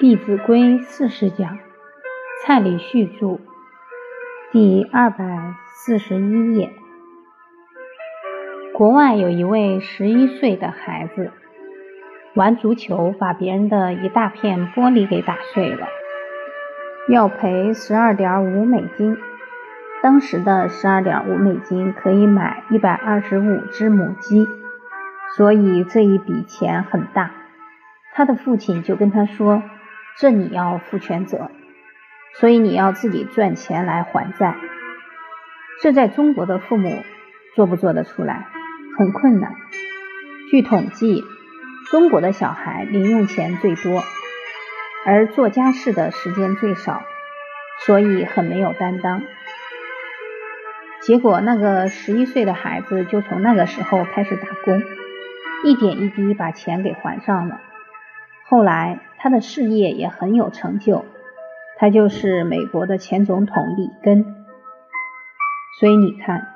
[0.02, 1.58] 《弟子规》四十讲，
[2.42, 3.38] 蔡礼旭著，
[4.50, 6.72] 第二百四十一页。
[8.72, 11.30] 国外有一位十一岁的孩子
[12.34, 15.86] 玩足球，把别人的一大片玻璃给打碎了，
[17.10, 19.18] 要赔十二点五美金。
[20.02, 24.48] 当时的十二点五美金可以买一百二十五只母鸡，
[25.36, 27.32] 所以这一笔钱很大。
[28.14, 29.62] 他的父亲就跟他说。
[30.18, 31.50] 这你要负全责，
[32.34, 34.56] 所以你要自己赚钱来还债。
[35.82, 37.02] 这在中国的父母
[37.54, 38.46] 做不做得出来？
[38.98, 39.54] 很困难。
[40.50, 41.24] 据统计，
[41.90, 44.02] 中国的小孩零用钱最多，
[45.06, 47.02] 而做家事的时间最少，
[47.86, 49.22] 所以很没有担当。
[51.00, 54.82] 结果，那个十一岁的孩子就从那个时候开始打工，
[55.64, 57.60] 一点一滴把钱给还上了。
[58.44, 61.04] 后来，他的事业也很有成就，
[61.76, 64.24] 他就是美国的前总统里根。
[65.78, 66.48] 所以你看，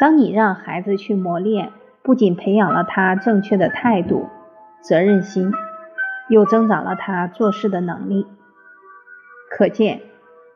[0.00, 4.30] 当你让孩子去磨练，不仅培养了他正确的态度、
[4.80, 5.52] 责任心，
[6.28, 8.26] 又增长了他做事的能力。
[9.50, 10.00] 可见，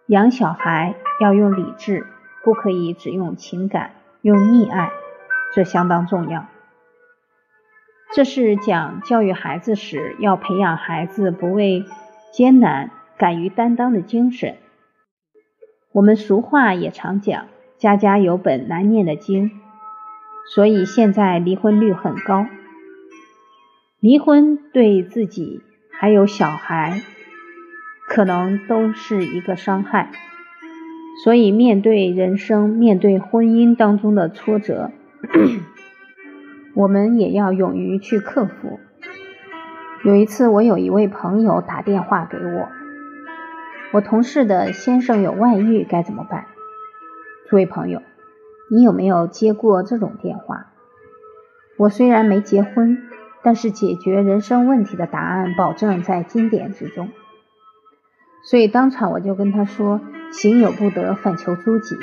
[0.07, 2.07] 养小孩要用理智，
[2.43, 3.91] 不可以只用情感、
[4.23, 4.91] 用溺爱，
[5.55, 6.47] 这相当重要。
[8.15, 11.85] 这是讲教育孩子时要培养孩子不畏
[12.33, 14.57] 艰难、敢于担当的精神。
[15.93, 19.51] 我们俗话也常讲“家家有本难念的经”，
[20.55, 22.47] 所以现在离婚率很高。
[24.01, 27.03] 离婚对自己还有小孩
[28.09, 30.11] 可能都是一个伤害，
[31.25, 34.93] 所以面对人生、面对婚姻当中的挫折。
[36.79, 38.79] 我们也要勇于去克服。
[40.05, 42.69] 有一次，我有一位朋友打电话给我，
[43.91, 46.47] 我同事的先生有外遇，该怎么办？
[47.49, 48.01] 诸位朋友，
[48.71, 50.67] 你有没有接过这种电话？
[51.79, 52.99] 我虽然没结婚，
[53.43, 57.09] 但是解决人生问题的答案保证在经典之中。
[58.45, 61.97] 所以当场我就跟他说：“行有不得，反求诸己。”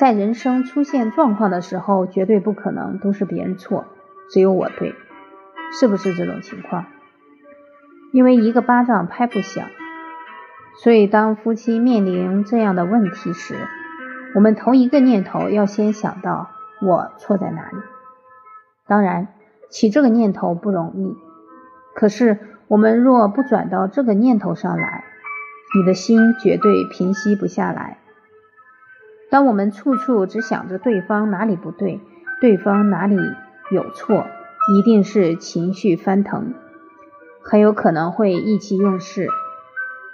[0.00, 3.84] 在人生出现状况的时候，绝对不可能都是别人错，
[4.30, 4.94] 只有我对，
[5.78, 6.86] 是不是这种情况？
[8.10, 9.66] 因为一个巴掌拍不响，
[10.82, 13.54] 所以当夫妻面临这样的问题时，
[14.34, 16.48] 我们同一个念头要先想到
[16.80, 17.76] 我错在哪里。
[18.86, 19.28] 当然，
[19.68, 21.14] 起这个念头不容易，
[21.94, 22.38] 可是
[22.68, 25.04] 我们若不转到这个念头上来，
[25.76, 27.98] 你的心绝对平息不下来。
[29.30, 32.00] 当我们处处只想着对方哪里不对，
[32.40, 33.16] 对方哪里
[33.70, 34.26] 有错，
[34.74, 36.52] 一定是情绪翻腾，
[37.42, 39.28] 很有可能会意气用事，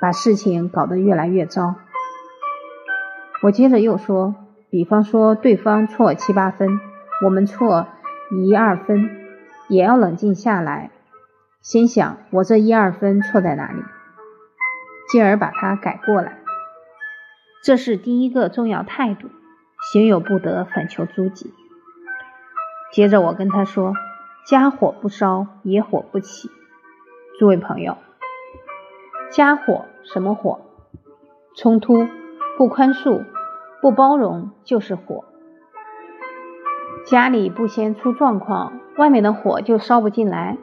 [0.00, 1.76] 把事情搞得越来越糟。
[3.42, 4.34] 我接着又说，
[4.70, 6.78] 比方说对方错七八分，
[7.24, 7.88] 我们错
[8.30, 9.08] 一二分，
[9.68, 10.90] 也要冷静下来，
[11.62, 13.82] 先想我这一二分错在哪里，
[15.10, 16.38] 进而把它改过来。
[17.66, 19.26] 这是第一个重要态度，
[19.90, 21.52] 行有不得，反求诸己。
[22.92, 23.92] 接着我跟他说
[24.46, 26.48] ：“家火不烧，野火不起。”
[27.40, 27.96] 诸位朋友，
[29.32, 30.60] 家火什么火？
[31.56, 32.06] 冲突、
[32.56, 33.24] 不宽恕、
[33.82, 35.24] 不包容就是火。
[37.04, 40.56] 家里不先出状况，外面的火就烧不进来。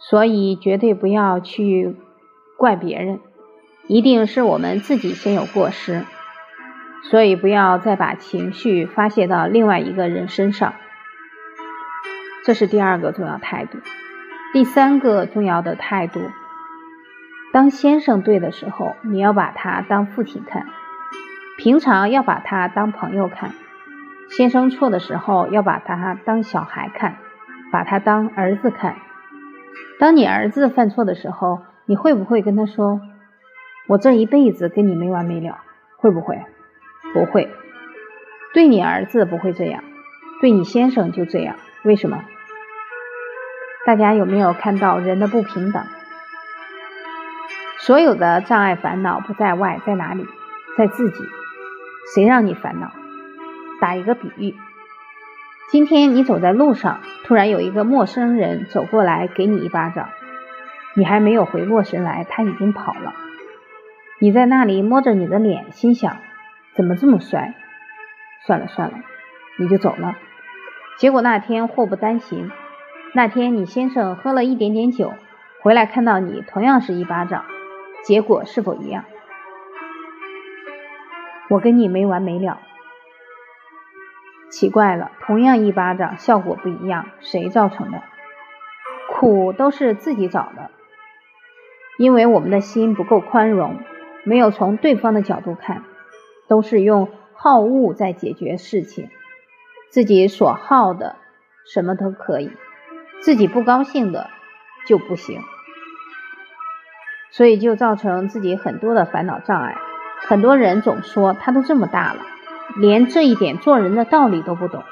[0.00, 1.96] 所以绝对不要去
[2.58, 3.20] 怪别人。
[3.86, 6.04] 一定是我们自己先有过失，
[7.10, 10.72] 所以不要再把情绪发泄到另外一个人身上。
[12.44, 13.78] 这是第二个重要态度。
[14.54, 16.20] 第三个重要的态度，
[17.52, 20.62] 当先生对的时候，你要把他当父亲看；
[21.58, 23.50] 平常要把他当朋友看。
[24.30, 27.16] 先生错的时候，要把他当小孩看，
[27.70, 28.96] 把他当儿子看。
[29.98, 33.00] 当你儿子犯错的时候，你会不会跟他说？
[33.86, 35.58] 我这一辈子跟你没完没了，
[35.98, 36.42] 会不会？
[37.12, 37.50] 不会。
[38.54, 39.84] 对你儿子不会这样，
[40.40, 41.56] 对你先生就这样。
[41.82, 42.24] 为什么？
[43.84, 45.84] 大家有没有看到人的不平等？
[47.78, 50.26] 所有的障碍烦恼不在外，在哪里？
[50.78, 51.22] 在自己。
[52.14, 52.90] 谁让你烦恼？
[53.80, 54.54] 打一个比喻，
[55.70, 60.08] 今天你走在路上，突然有一个陌生人走过来给你一巴掌，
[60.94, 63.12] 你还没有回过神来，他已经跑了。
[64.20, 66.16] 你在那里摸着你的脸，心想
[66.74, 67.54] 怎么这么帅？
[68.46, 68.98] 算了算了，
[69.58, 70.16] 你就走了。
[70.98, 72.50] 结果那天祸不单行，
[73.12, 75.12] 那天你先生喝了一点点酒，
[75.60, 77.44] 回来看到你同样是一巴掌，
[78.04, 79.04] 结果是否一样？
[81.50, 82.60] 我跟你没完没了。
[84.50, 88.02] 奇怪了，同样一巴掌，效果不一样，谁造成的？
[89.10, 90.70] 苦都是自己找的，
[91.98, 93.78] 因为我们的心不够宽容，
[94.24, 95.84] 没有从对方的角度看，
[96.48, 99.08] 都是用好恶在解决事情，
[99.90, 101.16] 自己所好的
[101.72, 102.50] 什么都可以，
[103.20, 104.28] 自己不高兴的
[104.86, 105.40] 就不行，
[107.30, 109.76] 所以就造成自己很多的烦恼障碍。
[110.26, 112.20] 很多人总说他都这么大了。
[112.76, 114.82] 连这一点做人的道理都不懂，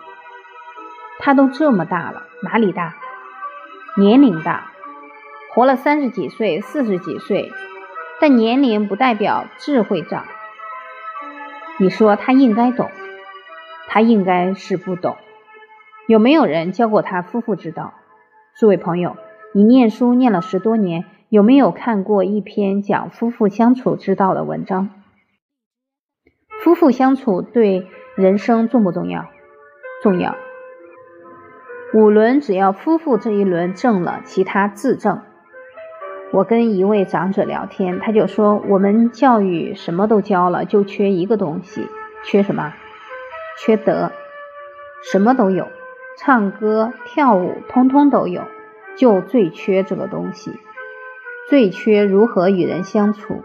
[1.19, 2.95] 他都这么大了，哪里大？
[3.97, 4.71] 年龄大，
[5.51, 7.51] 活了三十几岁、四十几岁，
[8.23, 10.27] 但年龄不代表智慧长。
[11.81, 12.89] 你说他应该懂，
[13.89, 15.17] 他应该是不懂。
[16.07, 17.95] 有没有人教过他夫妇之道？
[18.57, 19.17] 诸位朋友，
[19.53, 24.91] 你念书念了十多年，有没有看过一篇讲夫妇相处之道的文章？
[26.63, 29.27] 夫妇相处对人生重不重要？
[30.01, 30.37] 重要。
[31.93, 35.23] 五轮只要夫妇这一轮正了，其他自正。
[36.33, 41.87] 我跟一位长者聊天，他就说：我们教育什么都教了，就缺一个东西，
[42.25, 42.73] 缺什么？
[43.59, 44.11] 缺德。
[45.13, 45.69] 什么都有，
[46.19, 48.45] 唱歌跳舞通通都有，
[48.97, 50.53] 就最缺这个东西，
[51.51, 53.43] 最缺如何与人相处。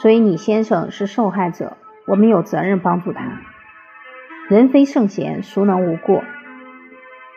[0.00, 1.76] 所以你先生是受害者。
[2.06, 3.22] 我们有责任帮助他。
[4.48, 6.24] 人非圣贤，孰能无过？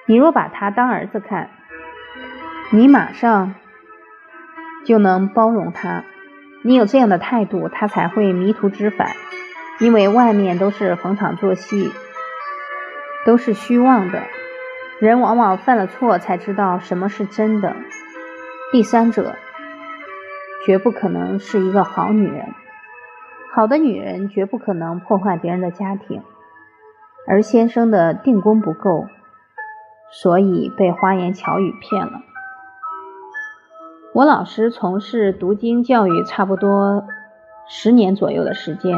[0.06, 1.50] 你若把他当儿子看，
[2.72, 3.54] 你马上
[4.86, 6.06] 就能包容他。
[6.64, 9.10] 你有这样的态度，他才会迷途知返。
[9.80, 11.92] 因为外面都是逢场作戏，
[13.26, 14.24] 都是虚妄的。
[15.00, 17.76] 人往往犯了错，才知道什么是真的。
[18.72, 19.36] 第三者
[20.66, 22.54] 绝不可能是一个好女人。
[23.54, 26.24] 好的女人绝不可能破坏别人的家庭，
[27.28, 29.08] 而先生的定功不够，
[30.12, 32.22] 所以被花言巧语骗了。
[34.16, 37.04] 我老师从事读经教育差不多
[37.68, 38.98] 十年左右的时间，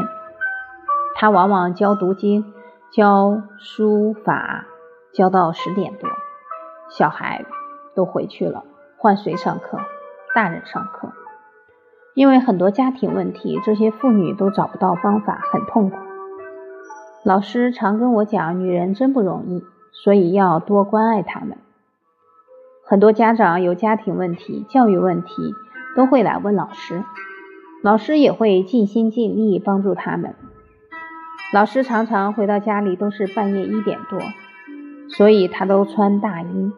[1.16, 2.54] 他往往教读经、
[2.92, 4.66] 教书法，
[5.12, 6.08] 教到十点多，
[6.88, 7.44] 小孩
[7.96, 8.62] 都回去了，
[8.96, 9.80] 换谁上课？
[10.36, 11.08] 大人上课。
[12.14, 15.96] 因为很多家庭问题，这些妇女都找不到方法，很痛苦。
[17.24, 21.58] 老师常跟我讲，女人真不容易，所以要多关爱她们。
[22.90, 25.54] 很多家长有家庭问题、教育问题，
[25.94, 27.04] 都会来问老师，
[27.82, 30.34] 老师也会尽心尽力帮助他们。
[31.52, 34.18] 老师常常回到家里都是半夜一点多，
[35.10, 36.72] 所以他都穿大衣，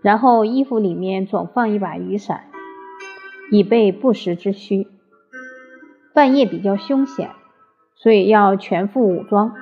[0.00, 2.44] 然后衣服里面总放一把雨伞。
[3.50, 4.88] 以备不时之需。
[6.14, 7.28] 半夜比较凶险，
[7.96, 9.52] 所以要全副武装，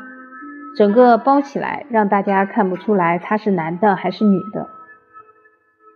[0.77, 4.69] 整个包起来，让大家看不出来他是男的还是女的。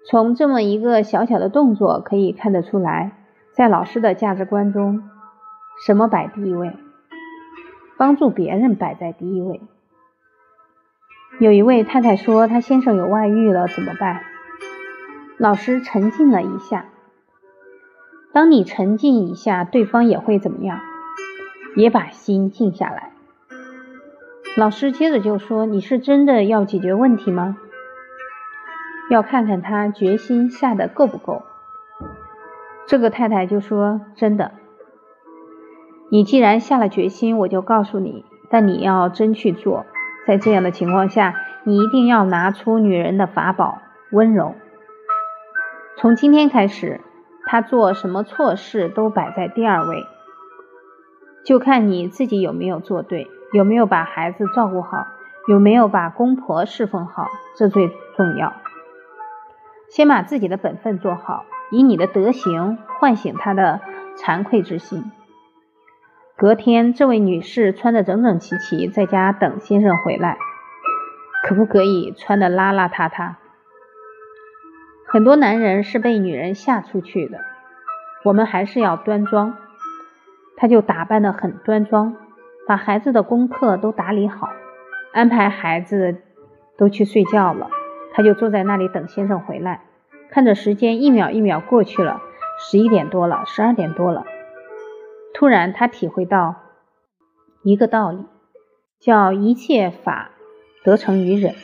[0.06, 3.12] 从这么一个小小的动作可以看得出来，
[3.52, 5.02] 在老师的价值观中，
[5.86, 6.72] 什么摆第一位？
[7.96, 9.62] 帮助别人摆在第一位。
[11.40, 14.20] 有一位太太说，她先生有外遇了，怎么办？
[15.38, 16.87] 老师沉静了一下。
[18.32, 20.80] 当你沉静一下，对方也会怎么样？
[21.76, 23.12] 也把心静下来。
[24.56, 27.56] 老师接着就说：“你是真的要解决问题吗？
[29.14, 31.42] 要看看他决心下的够不够。”
[32.87, 34.52] 这个太太就说：“真的。
[36.11, 39.87] 你既然下了决心，我就告诉你，但你要真去做。
[40.26, 43.78] 在这样的情况下，你一定要拿出女人的法宝——
[44.12, 44.54] 温柔。
[45.97, 47.00] 从今天开始。”
[47.47, 50.06] 他做什么错事都摆在第二位，
[51.44, 55.06] 就看你自己有没有做对，有没有把孩子照顾好，
[55.47, 58.54] 有没有把公婆侍奉好，这最重要。
[59.94, 63.80] 先把自己的本分做好，以你的德行唤醒他的
[64.16, 65.12] 惭愧之心。
[66.36, 70.36] 隔天，这位女士穿得整整齐齐，在家等先生回来，
[71.44, 73.34] 可不可以穿得邋邋遢遢？
[75.06, 77.38] 很多男人是被女人吓出去的，
[78.24, 79.56] 我们还是要端庄。
[80.56, 82.16] 他就打扮的很端庄，
[82.66, 84.48] 把孩子的功课都打理好，
[85.12, 86.16] 安排孩子
[86.76, 87.70] 都去睡觉了，
[88.14, 89.83] 他就坐在那里等先生回来，
[90.30, 92.23] 看着时间一秒一秒过去了，
[92.59, 94.25] 十一点多了，十二点多了。
[95.35, 96.54] 突然，他体会到
[97.64, 98.25] 一个道理，
[99.00, 100.30] 叫一切法
[100.85, 101.54] 得成于忍。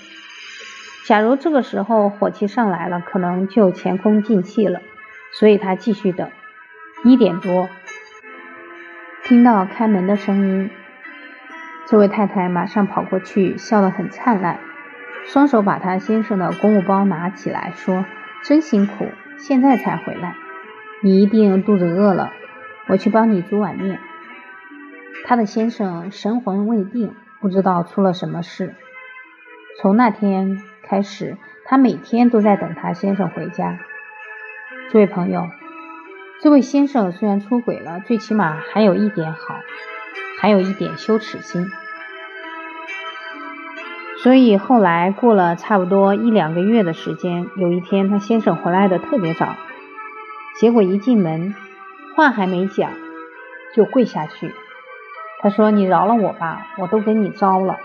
[1.07, 4.81] 假如这个时候火气上来了，可能就前功尽弃了。
[5.33, 6.29] 所以他继续等。
[7.05, 7.69] 一点多，
[9.23, 10.71] 听到开门的声音，
[11.87, 14.59] 这位太太马上跑过去，笑得很灿烂，
[15.27, 18.05] 双手把她先生的公务包拿起来，说
[18.43, 19.07] ：“真辛苦，
[19.39, 20.35] 现在才回来，
[21.03, 22.33] 你一定肚子饿了，
[22.89, 24.01] 我去帮你煮碗面。”
[25.25, 28.75] 他的先生神魂未定，不知道出了什么事。
[29.81, 33.79] 从那天开始，他每天都在等他先生回家。
[34.91, 35.47] 这位朋友，
[36.43, 39.61] 这位先生虽然出轨了，最起码还有一点好，
[40.41, 41.71] 还有一点羞耻心。
[44.23, 49.55] 所以后来过了差不多一两个月的时间，有一天他先生回来的特别早，
[50.59, 51.55] 结果一进门，
[52.15, 52.91] 话还没讲，
[53.75, 54.55] 就跪下去。
[55.41, 57.79] 他说：“你饶了我吧，我都给你招了。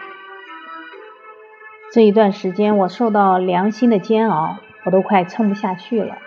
[1.93, 6.17] 这一段时间我受到良心的煎熬，我都快撑不下去了。”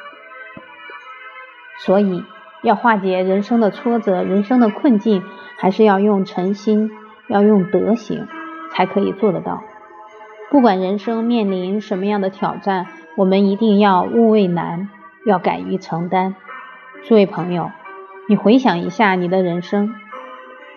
[1.84, 2.24] 所以，
[2.62, 5.22] 要化解人生的挫折、人生的困境，
[5.58, 6.90] 还是要用诚心，
[7.26, 8.26] 要用德行，
[8.72, 9.62] 才可以做得到。
[10.50, 12.86] 不管人生面临什么样的挑战，
[13.16, 14.88] 我们一定要勿畏难，
[15.26, 16.34] 要敢于承担。
[17.06, 17.70] 诸位朋友，
[18.28, 19.94] 你回想一下你的人生，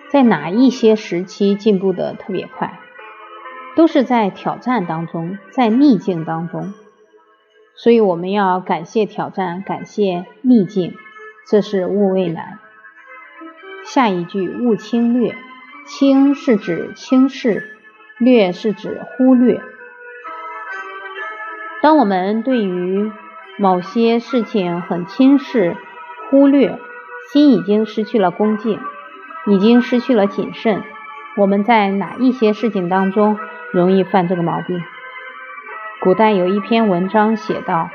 [0.09, 2.79] 在哪一些时期进步的特别快？
[3.75, 6.73] 都是在挑战当中，在逆境当中。
[7.73, 10.93] 所以我们要感谢挑战，感谢逆境，
[11.47, 12.59] 这是勿畏难。
[13.85, 15.35] 下一句勿轻略，
[15.87, 17.70] 轻是指轻视，
[18.23, 19.59] 略是指忽略。
[21.81, 23.11] 当我们对于
[23.57, 25.75] 某些事情很轻视、
[26.29, 26.77] 忽略，
[27.33, 28.79] 心已经失去了恭敬，
[29.47, 30.83] 已经失去了谨慎。
[31.35, 33.39] 我们在哪一些事情当中
[33.73, 34.79] 容易犯这个毛病？
[36.03, 37.89] 古代有一篇文章写道，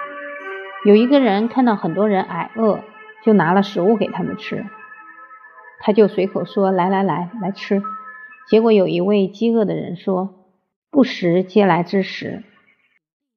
[0.85, 2.81] 有一个人看到很多人挨饿，
[3.23, 4.65] 就拿了食物给他们吃，
[5.79, 7.81] 他就随口说：“来来来，来吃。”
[8.49, 10.47] 结果有一位饥饿的人说
[10.91, 12.43] ：“不食嗟来之食。”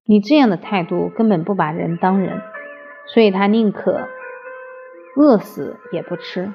[0.06, 2.42] 你这样的态度根本不把人当人，
[3.14, 4.08] 所以他宁可
[5.16, 6.54] 饿死也不吃。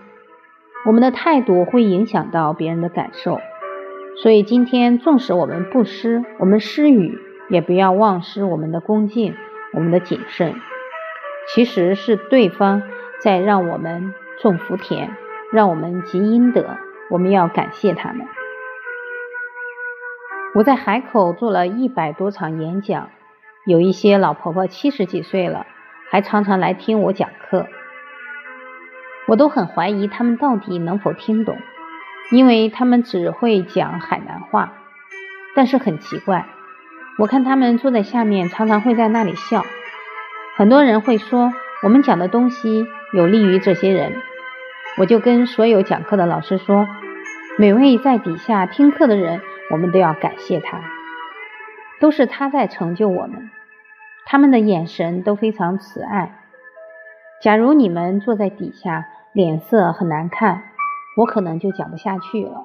[0.86, 3.40] 我们的态度会影响到别人的感受，
[4.22, 7.18] 所以今天纵使我们不施，我们施予。
[7.50, 9.34] 也不要忘失我们的恭敬，
[9.74, 10.54] 我们的谨慎，
[11.54, 12.82] 其实是对方
[13.20, 15.10] 在让我们种福田，
[15.52, 16.78] 让我们积阴德，
[17.10, 18.26] 我们要感谢他们。
[20.54, 23.10] 我在海口做了一百多场演讲，
[23.66, 25.66] 有一些老婆婆七十几岁了，
[26.12, 27.66] 还常常来听我讲课，
[29.26, 31.58] 我都很怀疑他们到底能否听懂，
[32.30, 34.74] 因为他们只会讲海南话，
[35.56, 36.46] 但是很奇怪。
[37.18, 39.64] 我看他们坐在下面，常常会在那里笑。
[40.56, 44.22] 很多人会说我们讲的东西有利于这些人，
[44.98, 46.86] 我就跟所有讲课的老师说，
[47.58, 49.40] 每位在底下听课的人，
[49.70, 50.80] 我们都要感谢他，
[52.00, 53.50] 都是他在成就我们。
[54.26, 56.40] 他们的眼神都非常慈爱。
[57.42, 60.62] 假如你们坐在底下，脸色很难看，
[61.16, 62.64] 我可能就讲不下去了。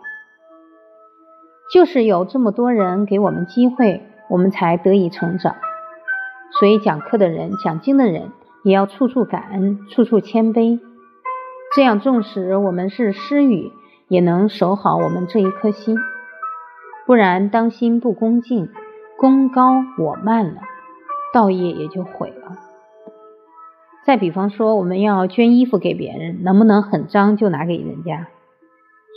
[1.74, 4.06] 就是有这么多人给我们机会。
[4.29, 5.56] 我们才得以成长，
[6.60, 8.29] 所以讲课的人、讲经的人
[8.63, 10.79] 也要处处感恩、处处谦卑，
[11.75, 13.72] 这样纵使我们是失语，
[14.08, 15.98] 也能守好我们这一颗心。
[17.10, 18.70] 不然，当心不恭敬，
[19.18, 20.62] 功高我慢了，
[21.34, 22.56] 道业也就毁了。
[24.06, 28.28] 再比方说，我们要捐衣服给别人，能不能很脏就拿给人家？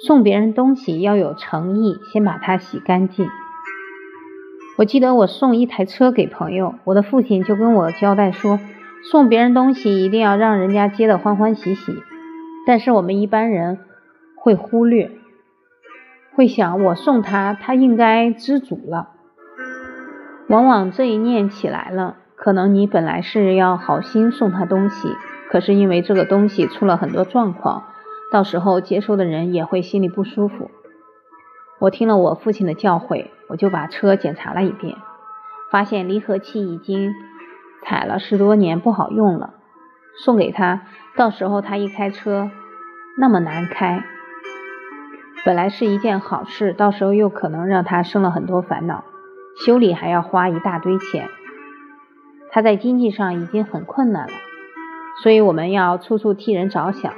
[0.07, 3.29] 送别人东西要有诚意，先把它洗干净。
[4.79, 8.59] 我记得我送一台车给朋友，我的父亲就跟我交代说，
[9.11, 11.93] 送别人东西一定要让人家接得欢欢喜喜。
[12.67, 13.81] 但是我们一般人
[14.37, 15.11] 会忽略，
[16.35, 19.11] 会想我送他，他应该知足了。
[20.49, 25.09] 往往这一念起来了，可能你本来是要好心送他东西，
[25.51, 27.85] 可是因为这个东西出了很多状况，
[28.33, 30.71] 到时候接收的人也会心里不舒服。
[31.79, 33.27] 我听了我父亲的教诲。
[33.49, 34.97] 我就把车检查了一遍，
[35.71, 37.13] 发现离合器已经
[37.85, 39.53] 踩了十多年，不好用了。
[40.25, 40.87] 送给他，
[41.19, 42.51] 到时候他一开车
[43.19, 44.03] 那么难开，
[45.45, 49.05] 本来是一件好事，到时候又可能让他生了很多烦恼，
[49.65, 51.29] 修理还要花一大堆钱。
[52.51, 54.33] 他在经济上已经很困难了，
[55.23, 57.13] 所以我们要处处替人着想，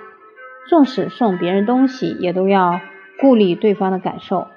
[0.69, 2.81] 纵使送别人东西，也都要
[3.21, 4.49] 顾虑对方的感受。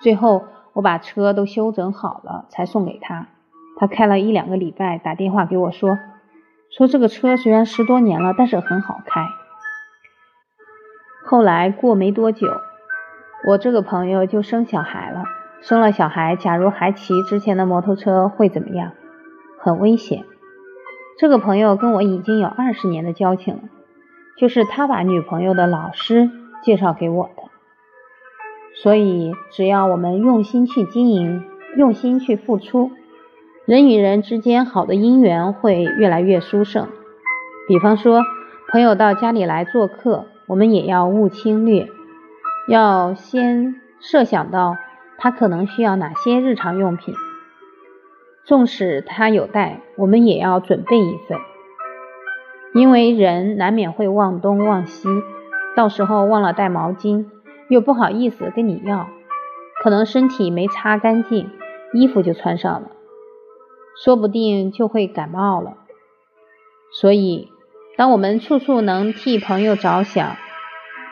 [0.00, 0.46] 最后。
[0.74, 3.28] 我把车都修整好了，才送给他。
[3.76, 5.96] 他开了一两个礼拜，打电话给我说，
[6.76, 9.24] 说这个车虽然十多年了，但是很好开。
[11.24, 12.48] 后来过没多久，
[13.46, 15.24] 我这个朋友就生小孩了。
[15.60, 18.92] 生了小孩，假如还骑之前的摩托车会怎么样？
[19.58, 20.24] 很危险。
[21.18, 23.62] 这个朋友跟我已经有二十年的交情了，
[24.36, 26.30] 就是他把女朋友的老师
[26.62, 27.42] 介绍给我的。
[28.82, 31.44] 所以，只要我们用心去经营，
[31.76, 32.90] 用心去付出，
[33.66, 36.88] 人与人之间好的姻缘会越来越殊胜。
[37.68, 38.22] 比方说，
[38.70, 41.88] 朋友到家里来做客，我们也要勿轻略，
[42.68, 44.76] 要先设想到。
[45.16, 47.14] 他可能需要哪些日常用品？
[48.44, 51.38] 纵使他有带，我们也要准备一份，
[52.74, 55.08] 因为人难免会忘东忘西，
[55.76, 57.26] 到时候忘了带毛巾，
[57.68, 59.06] 又不好意思跟你要，
[59.82, 61.48] 可能身体没擦干净，
[61.94, 62.90] 衣服就穿上了，
[64.04, 65.76] 说不定就会感冒了。
[66.92, 67.48] 所以，
[67.96, 70.36] 当我们处处能替朋友着想，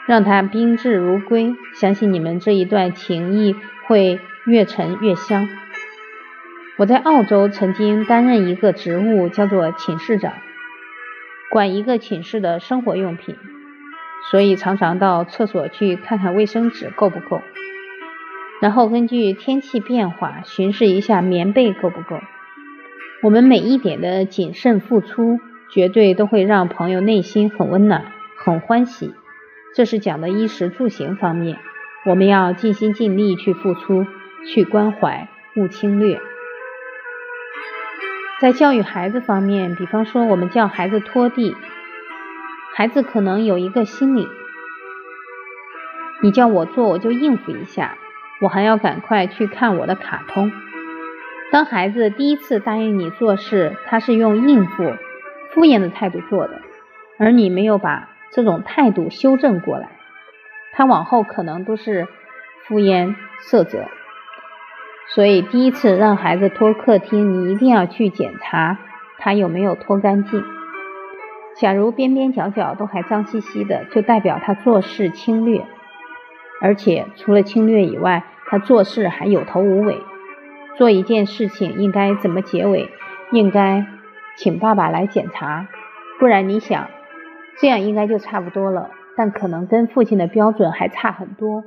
[0.06, 3.54] 让他宾至如归，相信你们这一段情谊。
[3.88, 5.48] 会越陈越香。
[6.78, 10.32] 我在澳洲曾经担任一个职务，叫做寝室长，
[11.50, 13.36] 管一个寝室的生活用品，
[14.30, 17.42] 所以常常到厕所去看看卫生纸够不够，
[18.62, 22.20] 然后根据天气变化巡视一下棉被够不够。
[23.20, 25.40] 我们每一点的谨慎付出，
[25.72, 28.04] 绝对都会让朋友内心很温暖、
[28.38, 29.12] 很欢喜。
[29.74, 31.58] 这是讲的衣食住行方面。
[32.04, 34.06] 我们要尽心尽力去付出，
[34.46, 36.20] 去关怀，勿轻略。
[38.40, 41.54] 在教育孩子方面，比方说我们叫孩子拖地，
[42.74, 44.26] 孩子可能有一个心理：
[46.22, 47.96] 你叫我做，我就应付一下，
[48.40, 50.50] 我还要赶快去看我的卡通。
[51.52, 54.92] 当孩子第一次答应你做事，他是用应付、
[55.52, 56.60] 敷衍的态度做的，
[57.18, 59.90] 而你没有把这种态度修正过来。
[60.72, 62.08] 他往后可能都是
[62.64, 63.84] 敷衍塞责，
[65.14, 68.78] 所以第一次让孩子拖客厅，你一定要去检查
[69.18, 70.42] 他有没有拖干净。
[71.54, 75.66] 假如边边角角都还脏兮兮的，就代表他做事轻略，
[76.62, 80.00] 而且除了轻略以外，他做事还有头无尾。
[80.78, 82.88] 做一件事情应该怎么结尾，
[83.30, 83.84] 应该
[84.38, 85.68] 请爸爸来检查，
[86.18, 86.88] 不然你想，
[87.58, 88.90] 这样应该就差不多了。
[89.14, 91.64] 但可能跟父亲的标准还差很多。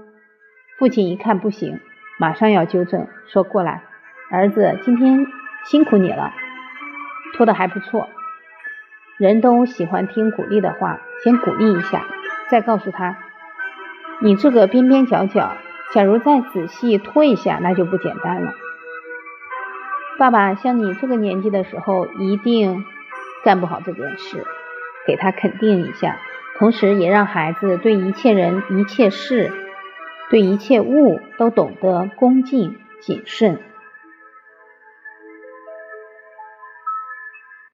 [0.80, 1.80] 父亲一看不行，
[2.18, 3.84] 马上要纠正，说过来，
[4.32, 5.28] 儿子今天
[5.66, 6.34] 辛苦你了，
[7.36, 8.10] 拖的还不错。
[9.18, 12.04] 人都喜欢听鼓励的话，先鼓励一下，
[12.50, 13.16] 再告诉他，
[14.22, 15.54] 你这个边边角角，
[15.94, 18.54] 假如再仔细拖一下，那就不简单了。
[20.18, 22.84] 爸爸像你这个年纪的时候，一定
[23.44, 24.44] 干不好这件事，
[25.06, 26.18] 给他肯定一下。
[26.58, 29.52] 同时，也让孩子对一切人、一切事、
[30.30, 33.60] 对一切物都懂得恭敬谨慎。